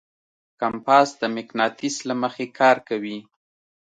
کمپاس 0.61 1.09
د 1.21 1.23
مقناطیس 1.37 1.95
له 2.09 2.15
مخې 2.21 2.45
کار 2.59 2.77
کوي. 2.89 3.17